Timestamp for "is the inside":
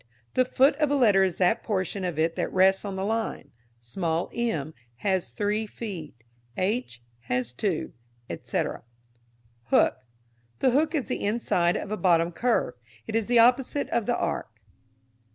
10.95-11.77